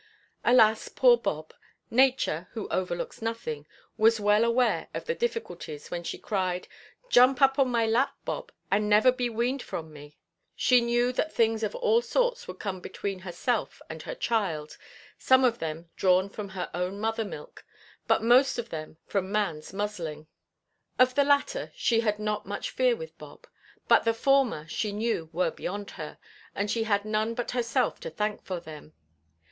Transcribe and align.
Alas, 0.43 0.89
poor 0.89 1.15
Bob! 1.15 1.53
Nature, 1.91 2.47
who 2.53 2.67
overlooks 2.69 3.21
nothing, 3.21 3.67
was 3.99 4.19
well 4.19 4.43
aware 4.43 4.87
of 4.95 5.05
the 5.05 5.13
difficulties 5.13 5.91
when 5.91 6.03
she 6.03 6.17
cried, 6.17 6.67
"Jump 7.09 7.39
up 7.39 7.59
on 7.59 7.69
my 7.69 7.85
lap, 7.85 8.15
Bob, 8.25 8.51
and 8.71 8.89
never 8.89 9.11
be 9.11 9.29
weaned 9.29 9.61
from 9.61 9.93
me." 9.93 10.17
She 10.55 10.81
knew 10.81 11.11
that 11.11 11.31
things 11.31 11.61
of 11.61 11.75
all 11.75 12.01
sorts 12.01 12.47
would 12.47 12.57
come 12.59 12.79
between 12.79 13.19
herself 13.19 13.79
and 13.91 14.01
her 14.01 14.15
child, 14.15 14.75
some 15.19 15.43
of 15.43 15.59
them 15.59 15.91
drawn 15.95 16.29
from 16.29 16.49
her 16.49 16.71
own 16.73 16.99
mother–milk, 16.99 17.63
but 18.07 18.23
most 18.23 18.57
of 18.57 18.69
them 18.69 18.97
from 19.05 19.27
manʼs 19.27 19.71
muzzling. 19.71 20.25
Of 20.97 21.13
the 21.13 21.23
latter 21.23 21.71
she 21.75 21.99
had 21.99 22.17
not 22.17 22.47
much 22.47 22.71
fear 22.71 22.95
with 22.95 23.15
Bob; 23.19 23.45
but 23.87 24.03
the 24.03 24.15
former, 24.15 24.67
she 24.67 24.93
knew, 24.93 25.29
were 25.31 25.51
beyond 25.51 25.91
her, 25.91 26.17
and 26.55 26.71
she 26.71 26.85
had 26.85 27.05
none 27.05 27.35
but 27.35 27.51
herself 27.51 27.99
to 27.99 28.09
thank 28.09 28.43
for 28.43 28.59
them. 28.59 28.93